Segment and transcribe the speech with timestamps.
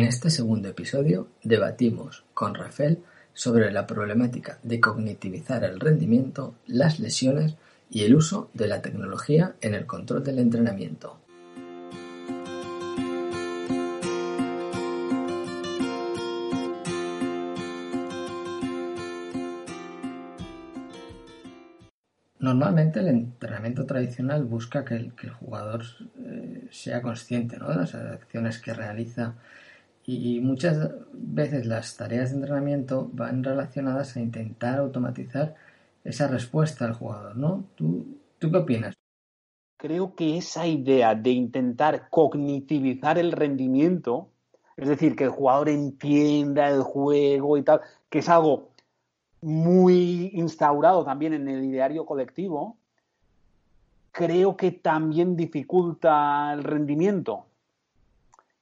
[0.00, 3.02] En este segundo episodio debatimos con Rafael
[3.34, 7.56] sobre la problemática de cognitivizar el rendimiento, las lesiones
[7.90, 11.18] y el uso de la tecnología en el control del entrenamiento.
[22.38, 25.82] Normalmente el entrenamiento tradicional busca que el, jugador
[26.24, 29.34] eh, sea consciente de las acciones que realiza
[30.16, 35.54] y muchas veces las tareas de entrenamiento van relacionadas a intentar automatizar
[36.04, 37.64] esa respuesta al jugador, ¿no?
[37.74, 38.94] ¿Tú, ¿Tú qué opinas?
[39.76, 44.28] Creo que esa idea de intentar cognitivizar el rendimiento,
[44.76, 48.70] es decir, que el jugador entienda el juego y tal, que es algo
[49.42, 52.76] muy instaurado también en el ideario colectivo,
[54.12, 57.46] creo que también dificulta el rendimiento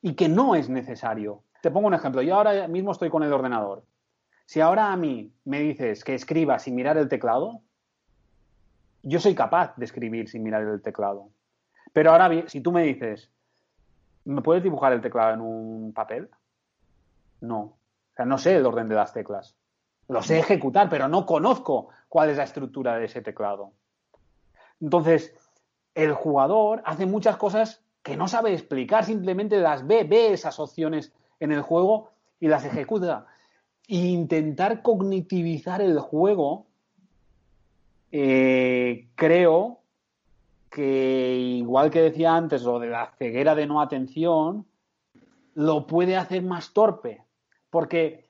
[0.03, 1.43] y que no es necesario.
[1.63, 2.23] Te pongo un ejemplo.
[2.23, 3.85] Yo ahora mismo estoy con el ordenador.
[4.47, 7.61] Si ahora a mí me dices que escriba sin mirar el teclado,
[9.03, 11.31] yo soy capaz de escribir sin mirar el teclado.
[11.93, 13.31] Pero ahora, si tú me dices,
[14.25, 16.31] ¿me puedes dibujar el teclado en un papel?
[17.41, 17.61] No.
[17.61, 17.77] O
[18.17, 19.57] sea, no sé el orden de las teclas.
[20.09, 23.73] Lo sé ejecutar, pero no conozco cuál es la estructura de ese teclado.
[24.81, 25.35] Entonces,
[25.95, 31.13] el jugador hace muchas cosas que no sabe explicar, simplemente las ve, ve esas opciones
[31.41, 33.27] en el juego y las ejecuta.
[33.87, 36.67] Intentar cognitivizar el juego,
[38.13, 39.81] eh, creo
[40.71, 44.67] que, igual que decía antes, lo de la ceguera de no atención,
[45.55, 47.25] lo puede hacer más torpe.
[47.71, 48.29] Porque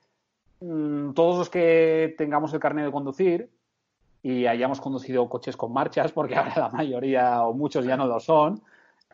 [0.61, 3.51] mm, todos los que tengamos el carnet de conducir
[4.23, 8.21] y hayamos conducido coches con marchas, porque ahora la mayoría o muchos ya no lo
[8.21, 8.63] son,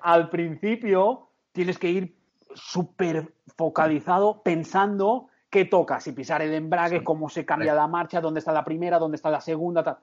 [0.01, 2.15] al principio tienes que ir
[2.55, 8.41] súper focalizado pensando qué toca, si pisar el embrague, cómo se cambia la marcha, dónde
[8.41, 10.01] está la primera, dónde está la segunda.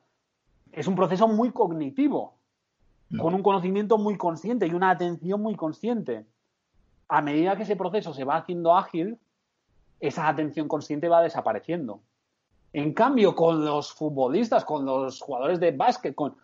[0.71, 2.35] Es un proceso muy cognitivo,
[3.17, 6.25] con un conocimiento muy consciente y una atención muy consciente.
[7.09, 9.19] A medida que ese proceso se va haciendo ágil,
[9.99, 12.01] esa atención consciente va desapareciendo.
[12.71, 16.35] En cambio, con los futbolistas, con los jugadores de básquet, con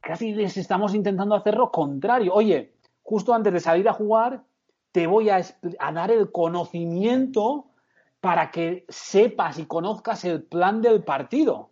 [0.00, 2.34] casi les estamos intentando hacer lo contrario.
[2.34, 4.42] Oye, justo antes de salir a jugar,
[4.96, 5.42] te voy a,
[5.92, 7.66] dar el conocimiento
[8.18, 11.68] para que sepas y conozcas el plan del partido.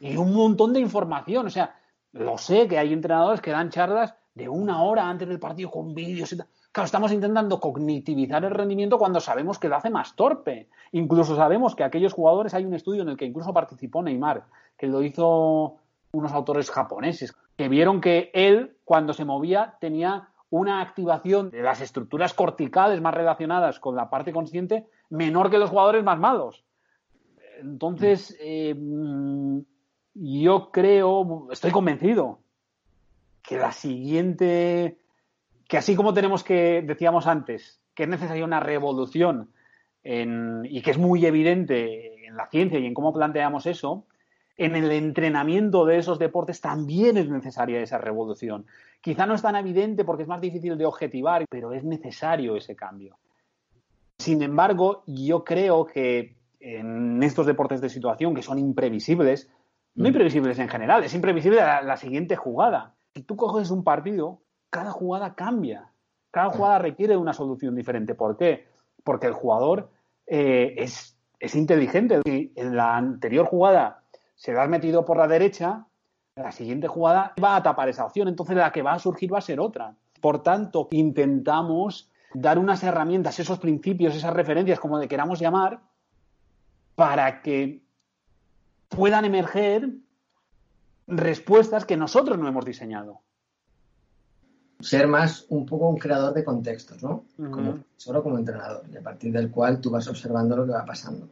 [0.00, 1.48] Y un montón de información.
[1.48, 1.78] O sea,
[2.12, 5.94] lo sé que hay entrenadores que dan charlas de una hora antes del partido con
[5.94, 6.46] vídeos y tal.
[6.72, 10.70] Claro, estamos intentando cognitivizar el rendimiento cuando sabemos que lo hace más torpe.
[10.92, 14.44] Incluso sabemos que aquellos jugadores, hay un estudio en el que incluso participó Neymar,
[14.78, 15.76] que lo hizo
[16.12, 21.80] unos autores japoneses que vieron que él, cuando se movía, tenía una activación de las
[21.80, 26.64] estructuras corticales más relacionadas con la parte consciente menor que los jugadores más malos.
[27.60, 28.74] Entonces, eh,
[30.14, 32.40] yo creo, estoy convencido
[33.42, 34.98] que la siguiente,
[35.68, 39.50] que así como tenemos que, decíamos antes, que es necesaria una revolución
[40.02, 44.06] y que es muy evidente en la ciencia y en cómo planteamos eso,
[44.56, 48.66] en el entrenamiento de esos deportes también es necesaria esa revolución.
[49.00, 52.76] Quizá no es tan evidente porque es más difícil de objetivar, pero es necesario ese
[52.76, 53.18] cambio.
[54.18, 59.50] Sin embargo, yo creo que en estos deportes de situación que son imprevisibles,
[59.96, 60.06] no mm.
[60.06, 62.94] imprevisibles en general, es imprevisible la, siguiente jugada.
[63.14, 65.90] Si tú coges un partido, cada jugada cambia.
[66.30, 68.14] Cada jugada requiere una solución diferente.
[68.14, 68.66] ¿Por qué?
[69.02, 69.90] Porque el jugador
[70.26, 72.20] eh, es, es inteligente.
[72.24, 74.03] En la anterior jugada
[74.34, 75.86] se lo has metido por la derecha,
[76.36, 79.38] la siguiente jugada va a tapar esa opción, entonces la que va a surgir va
[79.38, 79.94] a ser otra.
[80.20, 85.80] Por tanto, intentamos dar unas herramientas, esos principios, esas referencias, como le queramos llamar,
[86.96, 87.82] para que
[88.88, 89.90] puedan emerger
[91.06, 93.20] respuestas que nosotros no hemos diseñado.
[94.80, 97.24] Ser más un poco un creador de contextos, ¿no?
[97.96, 101.28] solo como entrenador, y a partir del cual tú vas observando lo que va pasando.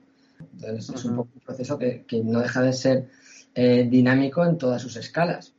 [0.53, 3.09] Entonces, es un, poco un proceso que, no deja de ser
[3.55, 5.55] eh, dinámico en todas sus escalas.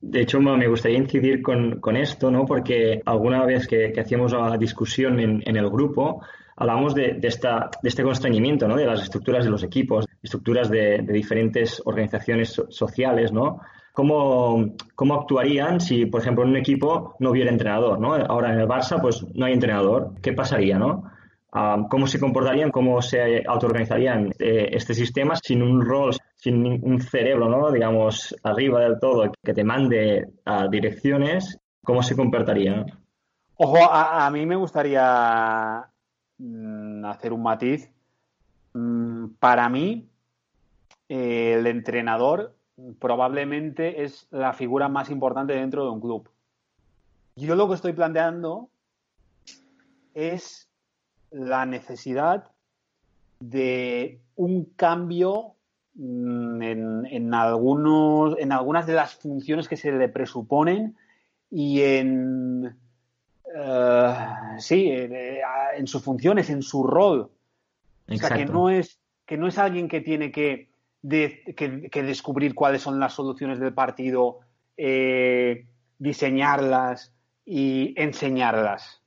[0.00, 2.44] De hecho, me gustaría incidir con, esto, ¿no?
[2.44, 6.22] Porque alguna vez que, hacíamos la discusión en, el grupo,
[6.56, 8.76] hablamos de, esta, de este constreñimiento, ¿no?
[8.76, 13.60] De las estructuras de los equipos, estructuras de, diferentes organizaciones sociales, ¿no?
[13.94, 18.14] ¿Cómo, ¿Cómo, actuarían si, por ejemplo, en un equipo no hubiera entrenador, ¿no?
[18.14, 20.12] Ahora en el Barça, pues no hay entrenador.
[20.20, 21.04] ¿Qué pasaría, no?
[21.88, 27.48] Cómo se comportarían, cómo se autoorganizarían eh, este sistema sin un rol, sin un cerebro,
[27.48, 27.70] ¿no?
[27.70, 32.86] digamos, arriba del todo, que te mande a direcciones, ¿cómo se comportarían?
[33.56, 35.84] Ojo, a, mí me gustaría
[36.38, 37.88] mm, hacer un matiz.
[38.72, 40.08] Mm, para mí,
[41.08, 42.56] eh, el entrenador
[42.98, 46.28] probablemente es la figura más importante dentro de un club.
[47.36, 48.70] Yo lo que estoy planteando
[50.14, 50.68] es
[51.34, 52.44] la necesidad
[53.40, 55.54] de un cambio
[55.94, 60.96] mm, en, algunos, en algunas de las funciones que se le presuponen
[61.50, 62.76] y en
[63.56, 64.14] eh,
[64.58, 65.40] sí, eh,
[65.76, 67.30] en sus funciones, en su rol.
[68.08, 70.68] O sea, que no es, que no es alguien que tiene que,
[71.08, 74.40] que, descubrir cuáles son las soluciones del partido,
[74.76, 75.66] eh,
[75.98, 77.12] diseñarlas
[77.44, 79.02] y enseñarlas,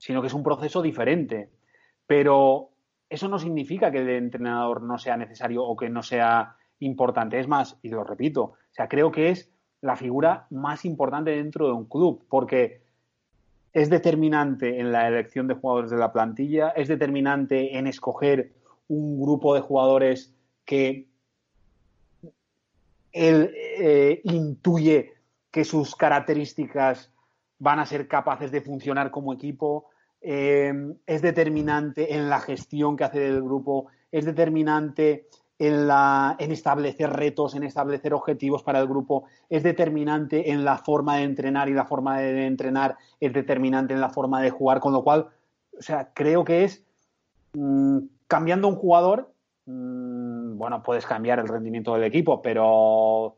[0.00, 1.50] sino que es un proceso diferente.
[2.06, 2.70] Pero
[3.08, 7.38] eso no significa que el entrenador no sea necesario o que no sea importante.
[7.38, 9.52] Es más, y lo repito, o sea, creo que es
[9.82, 12.82] la figura más importante dentro de un club, porque
[13.72, 18.52] es determinante en la elección de jugadores de la plantilla, es determinante en escoger
[18.88, 21.08] un grupo de jugadores que
[23.12, 25.12] él eh, intuye
[25.50, 27.09] que sus características
[27.60, 29.86] van a ser capaces de funcionar como equipo,
[30.20, 30.72] eh,
[31.06, 35.28] es determinante en la gestión que hace del grupo, es determinante
[35.58, 40.78] en, la, en establecer retos, en establecer objetivos para el grupo, es determinante en la
[40.78, 44.80] forma de entrenar y la forma de entrenar es determinante en la forma de jugar,
[44.80, 45.28] con lo cual,
[45.78, 46.82] o sea, creo que es
[47.52, 49.34] mm, cambiando un jugador,
[49.66, 53.36] mm, bueno, puedes cambiar el rendimiento del equipo, pero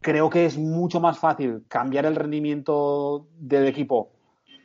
[0.00, 4.12] creo que es mucho más fácil cambiar el rendimiento del equipo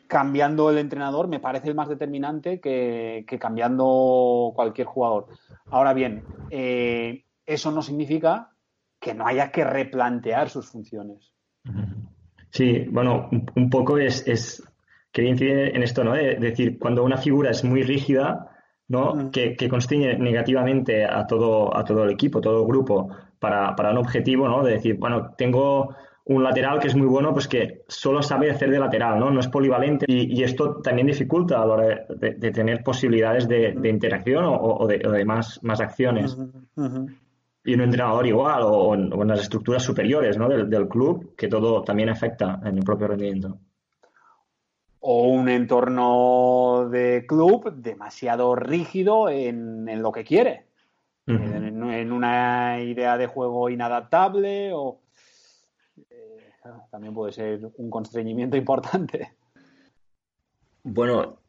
[0.08, 5.28] cambiando el entrenador me parece el más determinante que, cambiando cualquier jugador.
[5.70, 8.52] Ahora bien, eh, eso no significa
[9.00, 11.34] que no haya que replantear sus funciones.
[12.50, 14.64] Sí, bueno, un, poco es, es,
[15.12, 16.14] quería incidir en esto, ¿no?
[16.14, 18.55] De, decir, cuando una figura es muy rígida,
[18.88, 19.32] ¿no?
[19.32, 23.10] Que, que constriñe negativamente a todo, a todo el equipo, todo el grupo,
[23.40, 24.64] para, para un objetivo, ¿no?
[24.64, 25.96] De decir, bueno, tengo
[26.26, 29.30] un lateral que es muy bueno, pues que solo sabe hacer de lateral, ¿no?
[29.30, 34.44] No es polivalente y, esto también dificulta a la hora de, tener posibilidades de, interacción
[34.48, 36.36] o, de, más, más acciones.
[37.64, 40.50] Y un entrenador igual o, en, las estructuras superiores ¿no?
[40.50, 43.60] del, club, que todo también afecta en el propio rendimiento.
[45.08, 50.66] O un entorno de club demasiado rígido en, lo que quiere.
[51.28, 55.02] en una idea de juego inadaptable o
[56.90, 59.34] también puede ser un constreñimiento importante.
[60.84, 61.40] Bueno,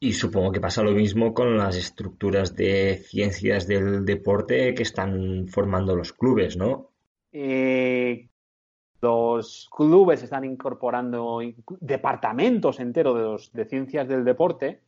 [0.00, 5.48] y supongo que pasa lo mismo con las estructuras de ciencias del deporte que están
[5.48, 6.90] formando los clubes, ¿no?
[7.32, 8.28] Eh,
[9.00, 11.40] los clubes están incorporando
[11.80, 14.82] departamentos enteros de, de ciencias del deporte,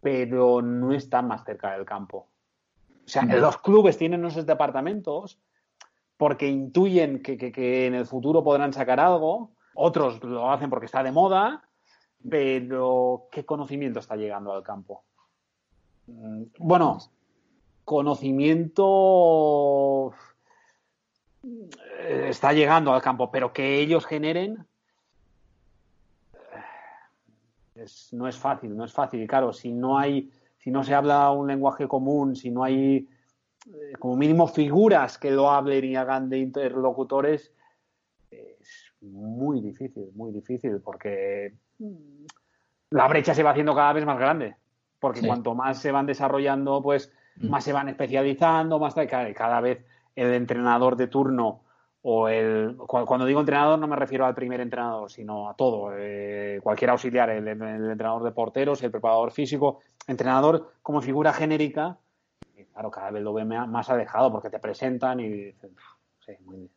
[0.00, 2.28] pero no están más cerca del campo.
[3.04, 5.40] O sea, los clubes tienen esos departamentos,
[6.16, 11.12] porque intuyen que, en el futuro podrán sacar algo, otros lo hacen porque está de
[11.12, 11.68] moda,
[12.28, 15.04] pero ¿qué conocimiento está llegando al campo?
[16.06, 16.98] Mm, bueno,
[17.84, 20.12] conocimiento
[22.28, 24.66] está llegando al campo, pero que ellos generen
[27.74, 29.22] eh, no es fácil, no es fácil.
[29.22, 33.08] Y claro, si no hay, si no se habla un lenguaje común, si no hay
[33.66, 37.52] eh, como mínimo figuras que lo hablen y hagan de interlocutores,
[38.30, 41.54] es muy difícil, muy difícil, porque
[42.90, 44.56] la brecha se va haciendo cada vez más grande.
[44.98, 47.48] Porque cuanto más se van desarrollando, pues mm.
[47.48, 51.62] más se van especializando, más cada vez el entrenador de turno
[52.02, 56.58] o el cuando digo entrenador no me refiero al primer entrenador sino a todo eh,
[56.62, 61.96] cualquier auxiliar el, entrenador de porteros el preparador físico entrenador como figura genérica
[62.72, 65.76] claro, cada vez lo ve más alejado porque te presentan y dicen,
[66.24, 66.70] sí, muy bien.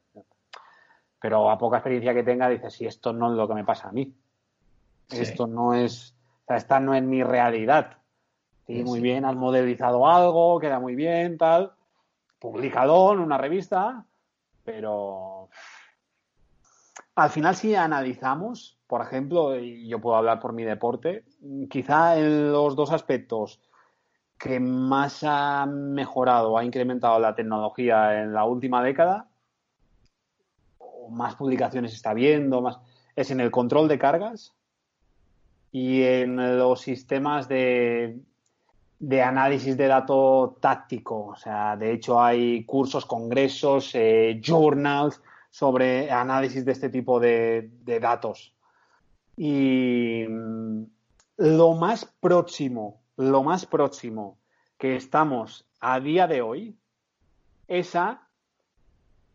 [1.20, 3.90] Pero a poca experiencia que tenga, dices, si esto no es lo que me pasa
[3.90, 4.14] a mí.
[5.10, 7.98] Esto no es, o sea, esta no es mi realidad.
[8.68, 11.74] Sí, muy bien, has modelizado algo, queda muy bien, tal.
[12.40, 14.06] Publicado en una revista,
[14.64, 15.50] pero
[17.16, 21.24] al final si analizamos, por ejemplo, y yo puedo hablar por mi deporte,
[21.70, 23.62] quizá en los dos aspectos
[24.38, 29.30] que más ha mejorado, ha incrementado la tecnología en la última década,
[30.78, 32.80] o más publicaciones está viendo, más,
[33.16, 34.54] es en el control de cargas
[35.72, 38.20] y en los sistemas de,
[39.00, 41.28] de análisis de datos táctico.
[41.28, 47.70] O sea, de hecho hay cursos, congresos, eh, journals sobre análisis de este tipo de,
[48.02, 48.54] datos.
[49.38, 50.26] Y
[51.38, 54.38] lo más próximo, lo más próximo
[54.78, 56.78] que estamos a día de hoy
[57.68, 58.28] es a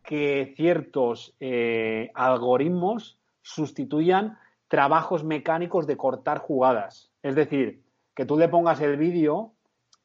[0.03, 4.37] que ciertos eh, algoritmos sustituyan
[4.67, 7.11] trabajos mecánicos de cortar jugadas.
[7.23, 9.53] Es decir, que tú le pongas el vídeo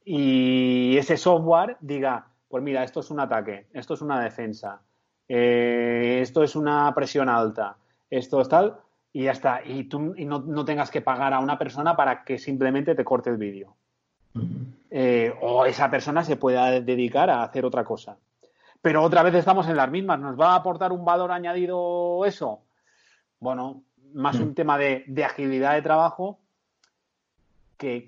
[0.04, 4.80] y ese software diga, pues mira, esto es un ataque, esto es una defensa,
[5.28, 7.76] eh, esto es una presión alta,
[8.08, 8.78] esto es tal,
[9.16, 9.62] y ya está.
[9.64, 13.38] Y tú no, tengas que pagar a una persona para que simplemente te corte el
[13.38, 13.74] vídeo.
[14.90, 18.18] Eh, o esa persona se pueda dedicar a hacer otra cosa.
[18.82, 20.20] Pero otra vez estamos en las mismas.
[20.20, 22.60] ¿Nos va a aportar un valor añadido eso?
[23.40, 26.40] Bueno, más un tema de, agilidad de trabajo
[27.76, 28.04] que,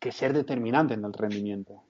[0.00, 1.82] que, ser determinante en el rendimiento.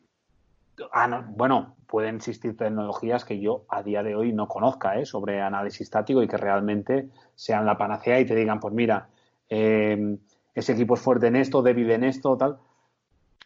[0.93, 5.05] Ah, bueno, pueden existir tecnologías que yo a día de hoy no conozca ¿eh?
[5.05, 9.09] sobre análisis táctico y que realmente sean la panacea y te digan, pues mira,
[9.49, 10.17] eh,
[10.55, 12.59] ese equipo es fuerte en esto, débil en esto, tal.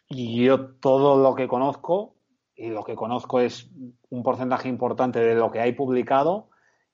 [0.07, 2.15] Y yo todo lo que conozco,
[2.55, 3.69] y lo que conozco es
[4.09, 6.49] un porcentaje importante de lo que hay publicado,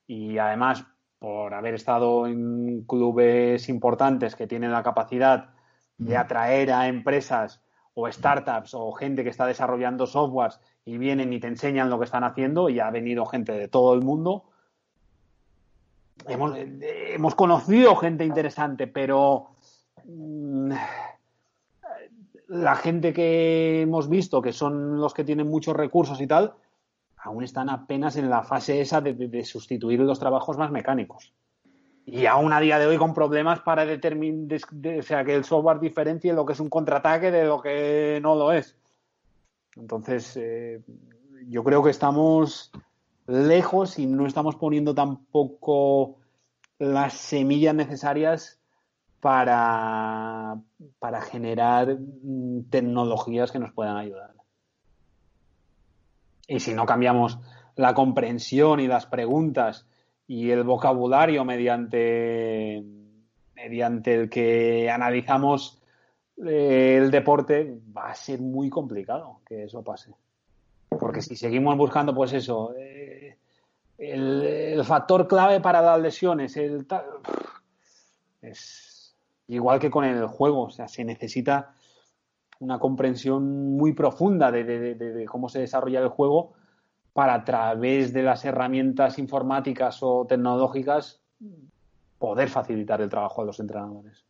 [0.06, 0.84] y además
[1.18, 5.53] por haber estado en clubes importantes que tienen la capacidad
[5.98, 7.60] de atraer a empresas
[7.94, 12.04] o startups o gente que está desarrollando softwares y vienen y te enseñan lo que
[12.04, 14.44] están haciendo y ha venido gente de todo el mundo.
[16.26, 19.50] Hemos, hemos conocido gente interesante, pero
[20.04, 20.72] mm,
[22.48, 26.54] la gente que hemos visto, que son los que tienen muchos recursos y tal,
[27.16, 31.32] aún están apenas en la fase esa de sustituir los trabajos más mecánicos
[32.06, 34.60] y aún a día de hoy con problemas para determinar,
[34.98, 38.34] o sea, que el software diferencie lo que es un contraataque de lo que no
[38.34, 38.76] lo es.
[39.76, 40.82] Entonces, eh,
[41.48, 42.70] yo creo que estamos
[43.26, 46.16] lejos y no estamos poniendo tampoco
[46.78, 48.60] las semillas necesarias
[49.20, 50.60] para,
[50.98, 54.34] para generar mm, tecnologías que nos puedan ayudar.
[56.46, 57.38] Y si no cambiamos
[57.76, 59.86] la comprensión y las preguntas
[60.26, 62.82] y el vocabulario mediante,
[63.54, 65.82] mediante el que analizamos
[66.44, 70.14] eh, el deporte, va a ser muy complicado que eso pase.
[70.88, 73.36] Porque si seguimos buscando, pues eso, eh,
[73.98, 76.86] el, factor clave para las lesiones, el
[78.40, 79.16] es
[79.48, 81.74] igual que con el juego, o sea, se necesita
[82.60, 86.54] una comprensión muy profunda de cómo se desarrolla el juego
[87.14, 91.20] para a través de las herramientas informáticas o tecnológicas
[92.18, 94.24] poder facilitar el trabajo a los entrenadores.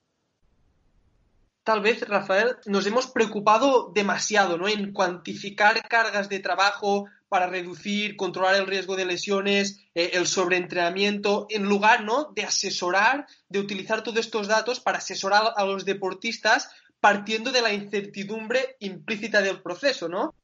[1.64, 4.68] Tal vez, Rafael, nos hemos preocupado demasiado ¿no?
[4.68, 11.46] en cuantificar cargas de trabajo para reducir, controlar el riesgo de lesiones, eh, el sobreentrenamiento,
[11.48, 12.32] en lugar ¿no?
[12.34, 17.72] de asesorar, de utilizar todos estos datos para asesorar a los deportistas partiendo de la
[17.72, 20.34] incertidumbre implícita del proceso, ¿no?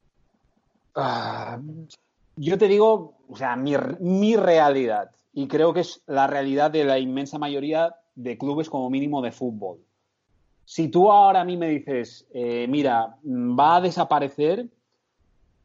[0.95, 1.59] Ah,
[2.45, 3.77] yo te digo, o sea, mi,
[4.37, 9.21] realidad, y creo que es la realidad de la inmensa mayoría de clubes como mínimo
[9.21, 9.81] de fútbol.
[10.65, 14.69] Si tú ahora a mí me dices, eh, mira, va a desaparecer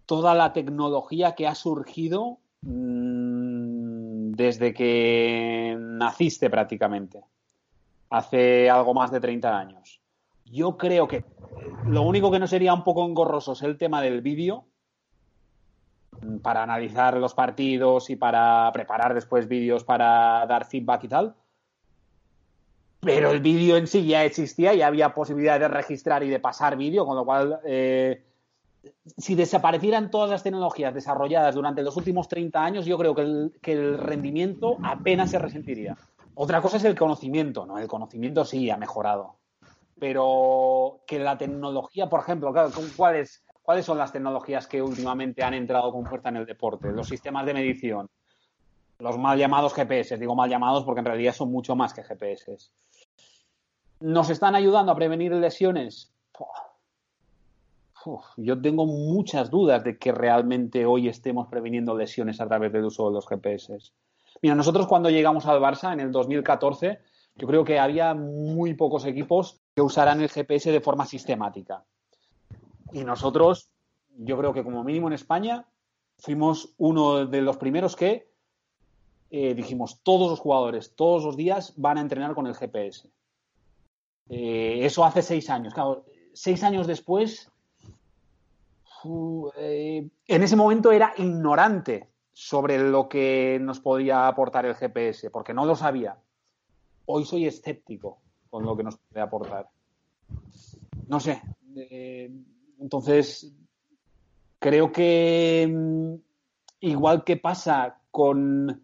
[0.06, 7.24] toda la tecnología que ha surgido mm, desde que naciste prácticamente,
[8.10, 10.02] hace algo más de 30 años.
[10.44, 11.24] Yo creo que
[11.88, 14.66] lo único que no sería un poco engorroso es el tema del vídeo,
[16.42, 21.36] para analizar los partidos y para preparar después vídeos para dar feedback y tal.
[23.06, 26.76] Pero el vídeo en sí ya existía y había posibilidad de registrar y de pasar
[26.76, 28.24] vídeo, con lo cual, eh,
[29.18, 33.98] si desaparecieran todas las tecnologías desarrolladas durante los últimos 30 años, yo creo que el,
[34.00, 35.96] rendimiento apenas se resentiría.
[36.34, 37.78] Otra cosa es el conocimiento, ¿no?
[37.78, 39.36] El conocimiento sí ha mejorado.
[40.00, 42.54] Pero que la tecnología, por ejemplo,
[42.98, 46.92] ¿cuál es ¿Cuáles son las tecnologías que últimamente han entrado con fuerza en el deporte?
[46.92, 48.08] Los sistemas de medición,
[49.00, 52.58] los mal llamados GPS, digo mal llamados porque en realidad son mucho más que GPS.
[54.02, 56.12] ¿Nos están ayudando a prevenir lesiones?
[58.38, 63.08] yo tengo muchas dudas de que realmente hoy estemos previniendo lesiones a través del uso
[63.08, 63.80] de los GPS.
[64.44, 67.00] Mira, nosotros cuando llegamos al Barça en el 2014,
[67.34, 71.84] yo creo que había muy pocos equipos que usaran el GPS de forma sistemática.
[72.92, 73.70] Y nosotros,
[74.18, 75.66] yo creo que como mínimo en España,
[76.18, 78.28] fuimos uno de los primeros que
[79.32, 83.10] eh, dijimos, todos los jugadores, todos los días van a entrenar con el GPS.
[84.30, 85.74] Eh, eso hace seis años.
[85.74, 87.52] Claro, seis años después,
[89.58, 95.54] eh, en ese momento era ignorante sobre lo que nos podía aportar el GPS, porque
[95.54, 96.18] no lo sabía.
[97.06, 99.70] Hoy soy escéptico con lo que nos puede aportar.
[101.08, 101.42] no sé.
[102.80, 103.54] Entonces,
[104.60, 106.16] creo que mm,
[106.82, 108.82] igual que pasa con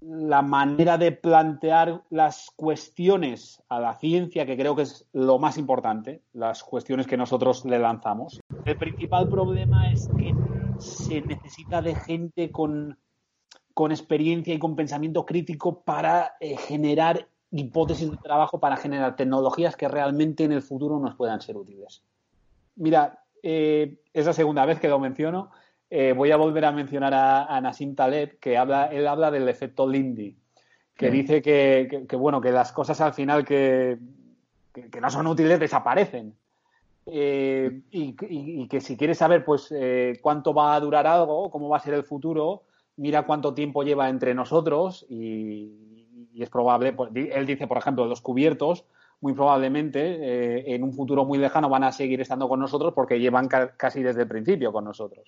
[0.00, 5.56] la manera de plantear las cuestiones a la ciencia, que creo que es lo más
[5.56, 8.40] importante, las cuestiones que nosotros le lanzamos.
[8.66, 10.34] El principal problema es que
[10.78, 12.98] se necesita de gente con,
[13.90, 19.88] experiencia y con pensamiento crítico para eh, generar hipótesis de trabajo, para generar tecnologías que
[19.88, 22.02] realmente en el futuro nos puedan ser útiles.
[22.76, 25.50] Mira, eh, es la segunda vez que lo menciono
[25.96, 29.88] eh, voy a volver a mencionar a, Nassim Taleb, que habla, él habla del efecto
[29.88, 30.36] Lindy,
[30.96, 33.96] que dice que, bueno, que las cosas al final que,
[35.00, 36.34] no son útiles desaparecen.
[37.06, 41.76] Eh, y, que si quieres saber pues eh, cuánto va a durar algo, cómo va
[41.76, 42.64] a ser el futuro,
[42.96, 45.70] mira cuánto tiempo lleva entre nosotros y,
[46.36, 48.84] es probable, pues, él dice, por ejemplo, los cubiertos,
[49.24, 53.48] muy probablemente en un futuro muy lejano van a seguir estando con nosotros porque llevan
[53.48, 55.24] casi desde el principio con nosotros.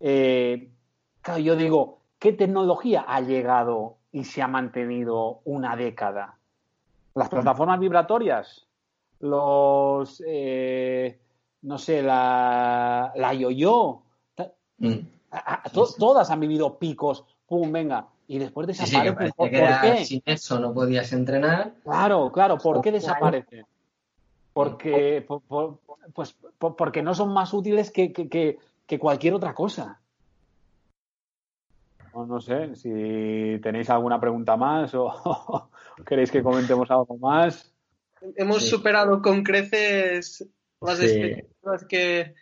[0.00, 0.72] Eh,
[1.20, 6.36] claro, yo digo, ¿qué tecnología ha llegado y se ha mantenido una década?
[7.14, 8.66] Las plataformas vibratorias,
[9.20, 11.20] los, eh,
[11.62, 14.02] no sé, la, la yo-yo,
[14.78, 14.96] mm.
[15.96, 19.32] todas han vivido picos, pum, venga, y después desaparecen.
[19.36, 20.04] ¿Por, qué?
[20.04, 21.74] Sin eso no podías entrenar.
[21.84, 23.66] Claro, claro, ¿por qué desaparecen?
[24.52, 25.26] Porque,
[26.14, 30.02] pues, porque no son más útiles que, que cualquier otra cosa.
[32.14, 35.70] No, sé si tenéis alguna pregunta más o
[36.06, 37.72] queréis que comentemos algo más.
[38.36, 40.46] Hemos superado con creces
[40.80, 42.34] las expectativas que,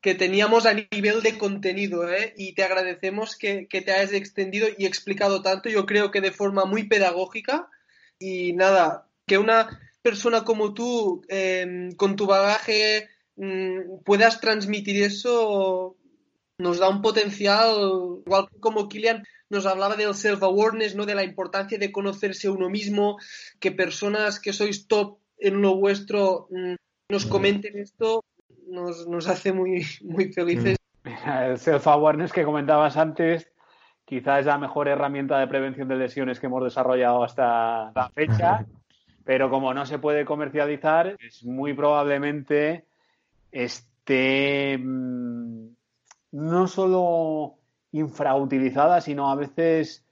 [0.00, 2.34] que, teníamos a nivel de contenido ¿eh?
[2.36, 6.64] y te agradecemos que, te hayas extendido y explicado tanto, yo creo que de forma
[6.64, 7.68] muy pedagógica
[8.18, 15.96] y nada, que una persona como tú, em, con tu bagaje, mm, puedas transmitir eso
[16.60, 21.06] nos da un potencial, igual como Kilian nos hablaba del self-awareness, ¿no?
[21.06, 23.18] de la importancia de conocerse uno mismo,
[23.58, 26.74] que personas que sois top en lo vuestro mm,
[27.08, 28.22] nos comenten esto,
[28.68, 30.76] nos, hace muy, muy felices.
[31.04, 33.50] El self-awareness que comentabas antes,
[34.04, 38.66] quizás es la mejor herramienta de prevención de lesiones que hemos desarrollado hasta la fecha,
[39.24, 42.84] pero como no se puede comercializar, es muy probablemente
[43.50, 45.68] esté mm,
[46.32, 47.56] no solo
[47.92, 50.06] infrautilizada, sino a veces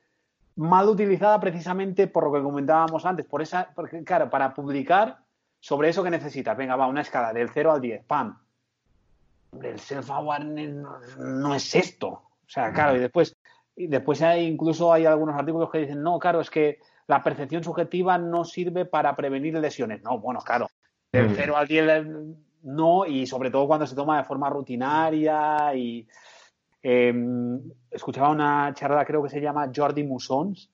[0.56, 5.18] mal utilizada precisamente por lo que comentábamos antes, por esa, porque claro, para publicar
[5.60, 8.38] sobre eso que necesitas, venga, va, una escala del 0 al 10, ¡pam!
[9.62, 12.08] El self-awareness no, es esto.
[12.08, 13.36] O sea, claro, y después,
[13.76, 17.64] y después hay, incluso hay algunos artículos que dicen, no, claro, es que la percepción
[17.64, 20.02] subjetiva no sirve para prevenir lesiones.
[20.02, 20.68] No, bueno, claro,
[21.12, 21.56] del 0 mm.
[21.56, 22.06] al 10
[22.62, 26.06] no, y sobre todo cuando se toma de forma rutinaria y
[26.82, 30.70] em, escuchaba una charla, creo que se llama Jordi Musons.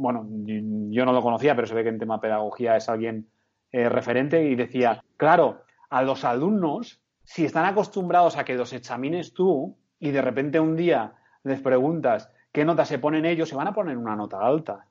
[0.00, 3.28] Bueno, yo no lo conocía, pero se ve que en tema de pedagogía es alguien
[3.70, 9.34] eh, referente y decía, claro, a los alumnos, si están acostumbrados a que los examines
[9.34, 11.12] tú y de repente un día
[11.44, 14.86] les preguntas qué nota se ponen ellos, se van a poner una nota alta.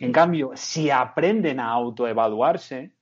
[0.00, 2.94] En cambio, si aprenden a autoevaluarse,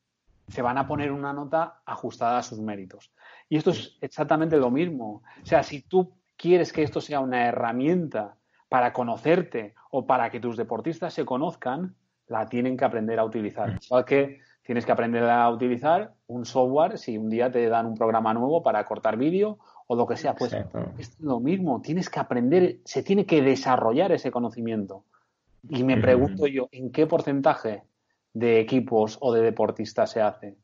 [0.49, 3.13] se van a poner una nota ajustada a sus méritos.
[3.49, 5.23] Y esto es exactamente lo mismo.
[5.43, 8.37] O sea, si tú quieres que esto sea una herramienta
[8.71, 11.95] para conocerte o para que tus deportistas se conozcan,
[12.27, 13.79] la tienen que aprender a utilizar.
[13.85, 17.97] Igual que tienes que aprender a utilizar un software si un día te dan un
[17.97, 20.35] programa nuevo para cortar vídeo o lo que sea.
[20.35, 20.57] Pues
[20.97, 25.05] es lo mismo, tienes que aprender, se tiene que desarrollar ese conocimiento.
[25.69, 27.83] Y me pregunto yo, ¿en qué porcentaje
[28.33, 30.57] de equipos o de deportistas se hace.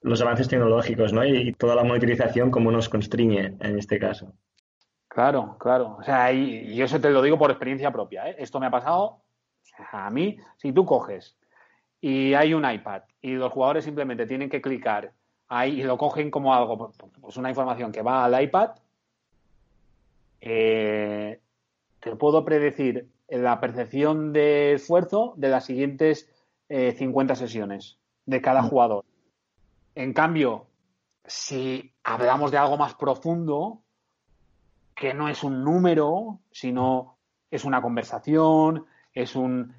[0.00, 1.24] Los avances tecnológicos, ¿no?
[1.24, 4.34] Y toda la monitorización como nos constriñe en este caso.
[5.12, 5.96] Claro, claro.
[5.98, 8.30] O sea, y, eso te lo digo por experiencia propia.
[8.30, 8.36] ¿eh?
[8.38, 9.20] Esto me ha pasado
[9.92, 10.38] a mí.
[10.56, 11.36] Si tú coges
[12.00, 15.12] y hay un iPad y los jugadores simplemente tienen que clicar
[15.48, 18.70] ahí y lo cogen como algo, pues una información que va al iPad,
[20.40, 21.40] eh,
[22.00, 26.32] te puedo predecir la percepción de esfuerzo de las siguientes
[26.70, 28.68] 50 eh, sesiones de cada mm.
[28.70, 29.04] jugador.
[29.94, 30.68] En cambio,
[31.26, 33.81] si hablamos de algo más profundo,
[34.94, 37.18] que no es un número, sino
[37.50, 39.74] es una conversación, es un...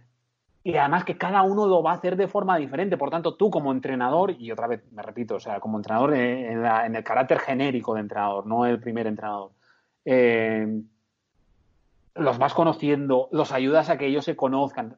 [0.66, 2.98] Y además que cada uno lo va a hacer de forma diferente.
[2.98, 6.96] Por tanto, tú como entrenador, y otra vez me repito, o sea, como entrenador en,
[6.96, 9.52] el carácter genérico de entrenador, no el primer entrenador,
[10.06, 10.82] eh,
[12.16, 14.98] los vas conociendo, los ayudas a que ellos se conozcan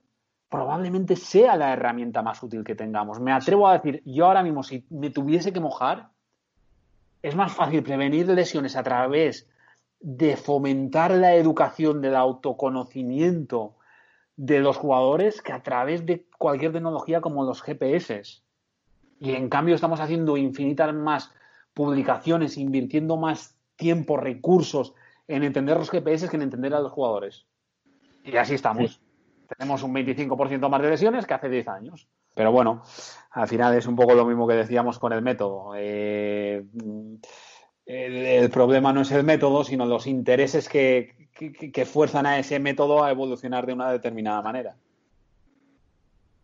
[0.49, 3.19] probablemente sea la herramienta más útil que tengamos.
[3.19, 6.09] Me atrevo a decir, yo ahora mismo, si me tuviese que mojar,
[7.21, 9.49] es más fácil prevenir lesiones a través
[10.07, 13.75] de fomentar la educación del autoconocimiento
[14.35, 18.21] de los jugadores que a través de cualquier tecnología como los GPS.
[19.19, 21.33] Y en cambio estamos haciendo infinitas más
[21.73, 24.93] publicaciones, invirtiendo más tiempo, recursos
[25.27, 27.47] en entender los GPS que en entender a los jugadores.
[28.23, 29.01] Y así estamos.
[29.57, 32.07] Tenemos un 25% más de lesiones que hace 10 años.
[32.35, 32.83] Pero bueno,
[33.31, 35.73] al final es un poco lo mismo que decíamos con el método.
[35.75, 36.63] Eh,
[37.85, 43.03] el, problema no es el método, sino los intereses que, que, fuerzan a ese método
[43.03, 44.75] a evolucionar de una determinada manera.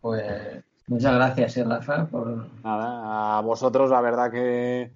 [0.00, 2.06] Pues muchas gracias, ¿eh, Rafa.
[2.06, 2.46] Por...
[2.62, 4.90] Nada, a vosotros la verdad que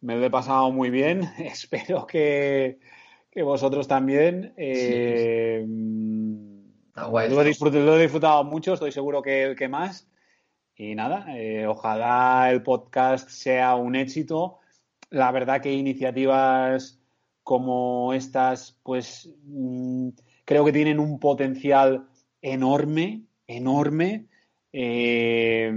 [0.00, 1.22] me lo he pasado muy bien.
[1.38, 2.78] Espero que,
[3.34, 4.52] vosotros también.
[4.56, 5.64] Eh,
[6.96, 10.08] lo, he disfrutado, mucho, estoy seguro que el que más.
[10.74, 14.58] Y nada, eh, ojalá el podcast sea un éxito.
[15.10, 17.00] La verdad que iniciativas
[17.42, 20.10] como estas, pues mm,
[20.44, 22.08] creo que tienen un potencial
[22.42, 24.26] enorme, enorme.
[24.72, 25.72] Eh,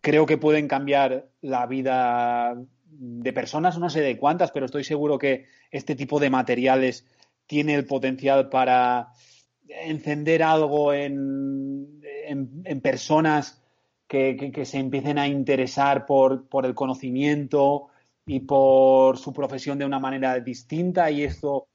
[0.00, 2.56] creo que pueden cambiar la vida
[2.90, 7.06] de personas, no sé de cuántas, pero estoy seguro que este tipo de materiales
[7.46, 9.08] tiene el potencial para
[9.68, 13.59] encender algo en, en, personas
[14.10, 17.86] que, se empiecen a interesar por, por, el conocimiento
[18.26, 21.68] y por su profesión de una manera distinta y esto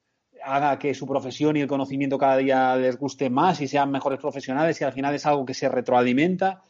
[0.44, 4.20] haga que su profesión y el conocimiento cada día les guste más y sean mejores
[4.20, 6.62] profesionales y al final es algo que se retroalimenta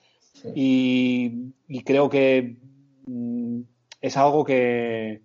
[0.53, 1.51] y,
[1.83, 2.57] creo que
[3.07, 3.61] mm,
[4.01, 5.23] es algo que,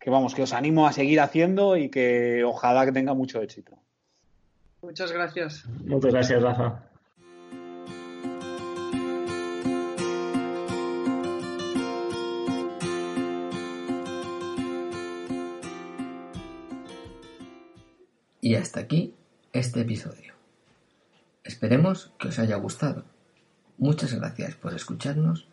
[0.00, 3.78] que, vamos, que os animo a seguir haciendo y que ojalá que tenga mucho éxito.
[4.82, 5.64] Muchas gracias.
[5.84, 6.95] Muchas gracias, Rafa.
[18.46, 19.12] Y hasta aquí
[19.52, 20.34] este episodio.
[21.42, 23.02] Esperemos que os haya gustado.
[23.76, 25.48] Muchas gracias por escucharnos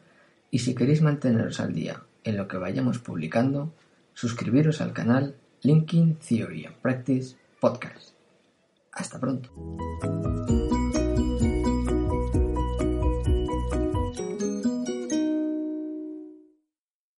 [0.52, 3.74] y si queréis manteneros al día en lo que vayamos publicando,
[4.14, 8.12] suscribiros al canal Linking Theory and Practice Podcast.
[8.92, 9.50] Hasta pronto.